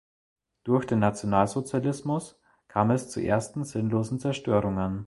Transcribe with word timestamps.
Durch 0.63 0.87
den 0.87 0.97
Nationalsozialismus 0.97 2.41
kam 2.67 2.89
es 2.89 3.09
zu 3.11 3.19
ersten 3.21 3.63
sinnlosen 3.65 4.17
Zerstörungen. 4.19 4.99